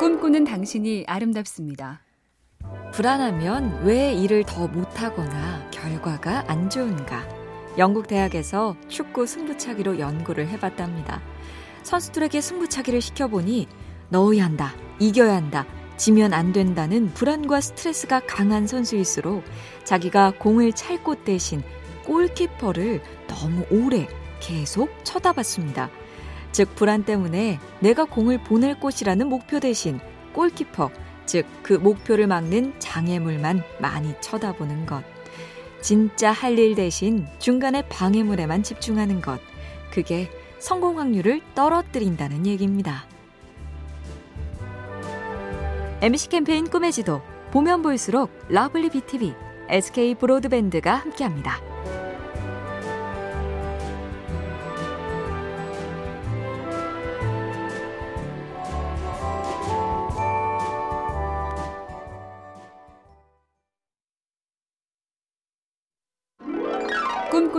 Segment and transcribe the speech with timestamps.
[0.00, 2.00] 꿈꾸는 당신이 아름답습니다.
[2.94, 7.28] 불안하면 왜 일을 더 못하거나 결과가 안 좋은가?
[7.76, 11.20] 영국 대학에서 축구 승부차기로 연구를 해봤답니다.
[11.82, 13.68] 선수들에게 승부차기를 시켜보니
[14.08, 15.66] 넣어야 한다, 이겨야 한다,
[15.98, 19.44] 지면 안 된다는 불안과 스트레스가 강한 선수일수록
[19.84, 21.62] 자기가 공을 찰 곳 대신
[22.06, 24.08] 골키퍼를 너무 오래
[24.40, 25.90] 계속 쳐다봤습니다.
[26.52, 30.00] 즉, 불안 때문에 내가 공을 보낼 곳이라는 목표 대신
[30.32, 30.90] 골키퍼,
[31.26, 35.02] 즉, 그 목표를 막는 장애물만 많이 쳐다보는 것.
[35.80, 39.40] 진짜 할 일 대신 중간에 방해물에만 집중하는 것.
[39.90, 43.06] 그게 성공 확률을 떨어뜨린다는 얘기입니다.
[46.02, 49.34] MBC 캠페인 꿈의 지도 보면 볼수록 lovely BTV,
[49.68, 51.69] SK 브로드밴드가 함께합니다.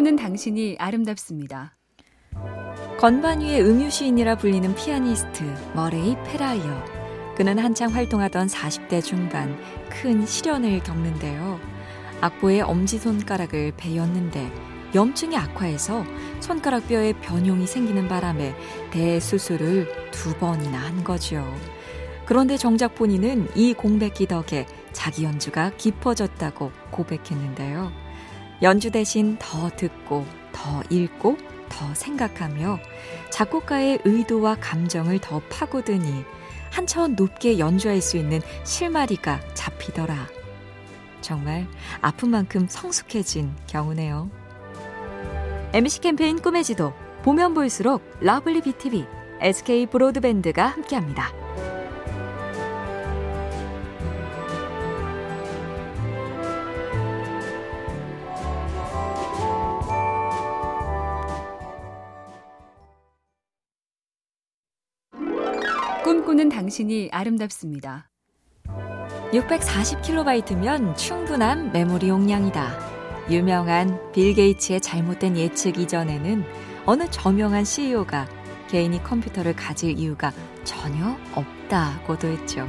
[0.00, 1.76] 꿈꾸는 당신이 아름답습니다.
[2.98, 5.42] 건반 위의 음유 시인이라 불리는 피아니스트
[5.74, 6.84] 머레이 페라이어.
[7.36, 9.58] 그는 한창 활동하던 40대 중반
[9.90, 11.60] 큰 시련을 겪는데요.
[12.22, 14.50] 악보에 엄지손가락을 베었는데
[14.94, 16.04] 염증이 악화해서
[16.40, 18.54] 손가락 뼈에 변형이 생기는 바람에
[18.92, 21.46] 대수술을 두 번이나 한 거지요.
[22.24, 28.09] 그런데 정작 본인은 이 공백기 덕에 자기 연주가 깊어졌다고 고백했는데요.
[28.62, 31.36] 연주 대신 더 듣고, 더 읽고,
[31.68, 32.78] 더 생각하며
[33.30, 36.24] 작곡가의 의도와 감정을 더 파고드니
[36.70, 40.28] 한 차원 높게 연주할 수 있는 실마리가 잡히더라.
[41.20, 41.66] 정말
[42.00, 44.30] 아픈 만큼 성숙해진 경우네요.
[45.72, 49.06] MBC 캠페인 꿈의 지도 보면 볼수록 lovely BTV,
[49.40, 51.32] SK 브로드밴드가 함께합니다.
[66.10, 68.10] 꿈꾸는 당신이 아름답습니다.
[69.32, 73.28] 640kb면 충분한 메모리 용량이다.
[73.30, 76.44] 유명한 빌 게이츠의 잘못된 예측 이전에는
[76.84, 78.26] 어느 저명한 CEO가
[78.68, 80.32] 개인이 컴퓨터를 가질 이유가
[80.64, 82.68] 전혀 없다고도 했죠.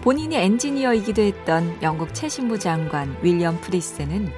[0.00, 4.32] 본인이 엔지니어이기도 했던 영국 최신부 장관 윌리엄 프리스는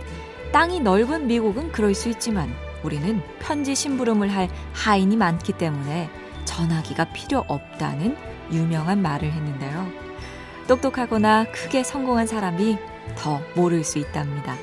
[0.52, 2.52] 땅이 넓은 미국은 그럴 수 있지만
[2.84, 6.10] 우리는 편지 심부름을 할 하인이 많기 때문에
[6.48, 8.16] 전화기가 필요 없다는
[8.50, 9.86] 유명한 말을 했는데요.
[10.66, 12.78] 똑똑하거나 크게 성공한 사람이
[13.16, 14.56] 더 모를 수 있답니다.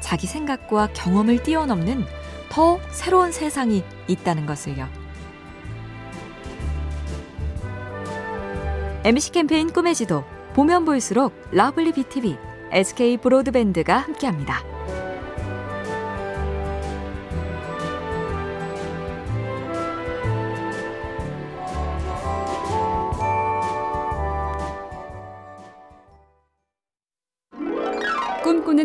[0.00, 2.04] 자기 생각과 경험을 뛰어넘는
[2.48, 4.88] 더 새로운 세상이 있다는 것을요.
[9.04, 10.24] MBC 캠페인 꿈의 지도
[10.54, 12.36] 보면 볼수록 lovely BTV,
[12.72, 14.77] SK 브로드밴드가 함께합니다.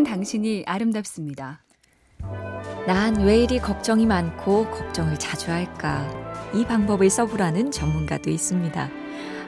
[0.03, 1.63] 꿈꾸는 당신이 아름답습니다.
[2.85, 6.07] 난 왜 이리 걱정이 많고 걱정을 자주 할까?
[6.53, 8.89] 이 방법을 써보라는 전문가도 있습니다.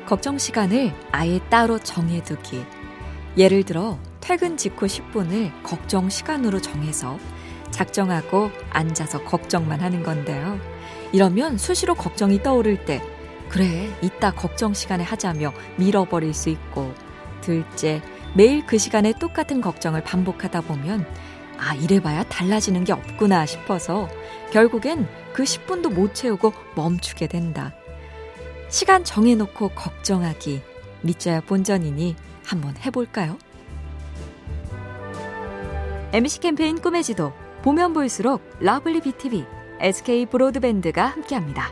[0.08, 2.64] 걱정 시간을 아예 따로 정해두기.
[3.38, 7.20] 예를 들어, 퇴근 직후 10분을 걱정 시간으로 정해서
[7.72, 10.60] 작정하고 앉아서 걱정만 하는 건데요.
[11.12, 13.02] 이러면 수시로 걱정이 떠오를 때,
[13.50, 16.94] 그래, 이따 걱정 시간에 하자며 밀어버릴 수 있고,
[17.42, 18.02] 둘째,
[18.36, 21.06] 매일 그 시간에 똑같은 걱정을 반복하다 보면
[21.58, 24.10] 아, 이래봐야 달라지는 게 없구나 싶어서
[24.52, 27.74] 결국엔 그 10분도 못 채우고 멈추게 된다.
[28.70, 30.62] 시간 정해놓고 걱정하기
[31.02, 33.38] 밑져야 본전이니 한번 해볼까요?
[36.12, 37.32] MBC 캠페인 꿈의 지도
[37.62, 39.46] 보면 볼수록 lovely BTV,
[39.80, 41.72] SK 브로드밴드가 함께합니다.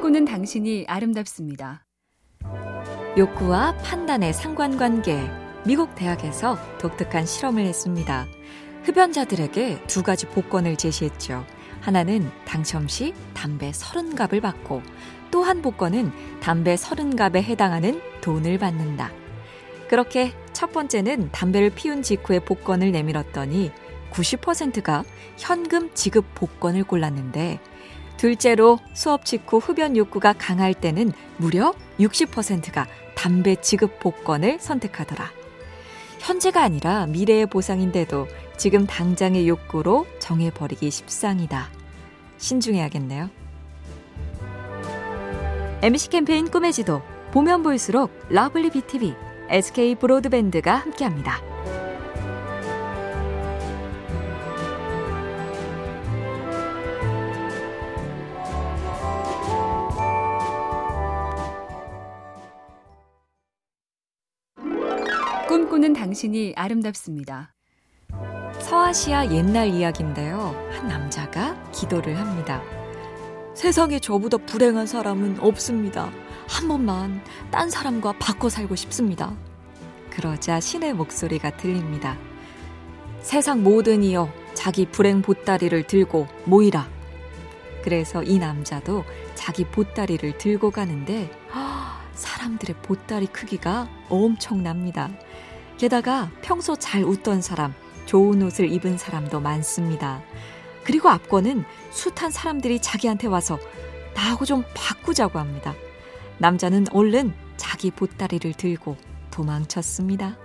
[0.00, 1.84] 꿈꾸는 당신이 아름답습니다.
[3.18, 5.20] 욕구와 판단의 상관관계.
[5.66, 8.26] 미국 대학에서 독특한 실험을 했습니다.
[8.84, 11.44] 흡연자들에게 두 가지 복권을 제시했죠.
[11.82, 14.80] 하나는 당첨 시 담배 30갑을 받고
[15.30, 19.12] 또 한 복권은 담배 30갑에 해당하는 돈을 받는다.
[19.90, 23.70] 그렇게 첫 번째는 담배를 피운 직후에 복권을 내밀었더니
[24.12, 25.04] 90%가
[25.36, 27.60] 현금 지급 복권을 골랐는데
[28.20, 35.30] 둘째로 수업 직후 흡연 욕구가 강할 때는 무려 60%가 담배 지급 복권을 선택하더라.
[36.18, 38.28] 현재가 아니라 미래의 보상인데도
[38.58, 41.70] 지금 당장의 욕구로 정해버리기 십상이다.
[42.36, 43.30] 신중해야겠네요.
[45.80, 47.00] MBC 캠페인 꿈의 지도
[47.30, 49.14] 보면 볼수록 lovely BTV,
[49.48, 51.49] SK 브로드밴드가 함께합니다.
[66.10, 67.54] 당신이 아름답습니다.
[68.58, 70.56] 서아시아 옛날 이야기인데요.
[70.72, 72.60] 한 남자가 기도를 합니다.
[73.54, 76.10] 세상에 저보다 불행한 사람은 없습니다.
[76.48, 77.22] 한 번만
[77.52, 79.36] 딴 사람과 바꿔 살고 싶습니다.
[80.10, 82.18] 그러자 신의 목소리가 들립니다.
[83.20, 86.88] 세상 모든 이여 자기 불행 보따리를 들고 모이라.
[87.84, 89.04] 그래서 이 남자도
[89.36, 91.30] 자기 보따리를 들고 가는데
[92.14, 95.08] 사람들의 보따리 크기가 엄청납니다.
[95.80, 97.72] 게다가 평소 잘 웃던 사람,
[98.04, 100.20] 좋은 옷을 입은 사람도 많습니다.
[100.84, 103.58] 그리고 압권은 숱한 사람들이 자기한테 와서
[104.14, 105.74] 나하고 좀 바꾸자고 합니다.
[106.36, 108.98] 남자는 얼른 자기 보따리를 들고
[109.30, 110.36] 도망쳤습니다.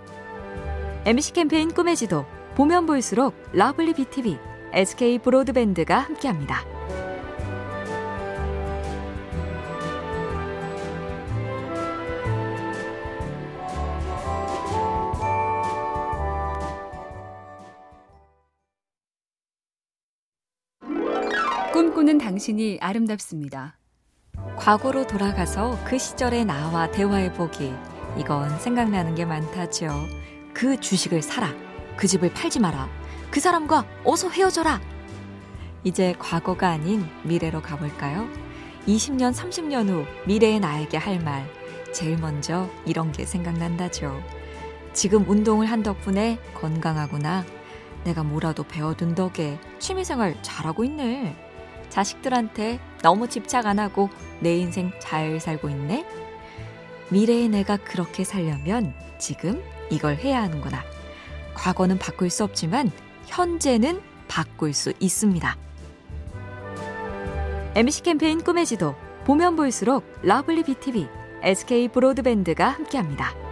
[1.04, 4.38] MBC 캠페인 꿈의 지도 보면 볼수록 lovely BTV,
[4.72, 6.64] SK 브로드밴드가 함께합니다.
[21.96, 23.78] 꿈꾸는 당신이 아름답습니다.
[24.58, 27.74] 과거로 돌아가서 그 시절의 나와 대화해보기.
[28.18, 29.94] 이건 생각나는 게 많다죠.
[30.54, 31.54] 그 주식을 사라.
[31.96, 32.90] 그 집을 팔지 마라.
[33.32, 34.82] 그 사람과 어서 헤어져라.
[35.86, 38.28] 이제 과거가 아닌 미래로 가볼까요?
[38.88, 41.50] 20년, 30년 후 미래의 나에게 할 말.
[41.94, 44.22] 제일 먼저 이런 게 생각난다죠.
[44.92, 47.46] 지금 운동을 한 덕분에 건강하구나.
[48.04, 51.45] 내가 뭐라도 배워둔 덕에 취미생활 잘하고 있네.
[51.96, 54.10] 자식들한테 너무 집착 안 하고
[54.42, 56.06] 내 인생 잘 살고 있네?
[57.10, 60.84] 미래의 내가 그렇게 살려면 지금 이걸 해야 하는구나.
[61.54, 62.92] 과거는 바꿀 수 없지만
[63.28, 65.58] 현재는 바꿀 수 있습니다.
[67.76, 71.08] MBC 캠페인 꿈의 지도 보면 볼수록 lovely BTV,
[71.44, 73.45] SK 브로드밴드가 함께합니다.